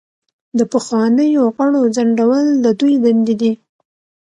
د 0.57 0.59
پخوانیو 0.71 1.43
غړو 1.55 1.81
ځنډول 1.95 2.45
د 2.63 2.65
دوی 2.79 2.93
دندې 3.03 3.35
دي. 3.41 3.51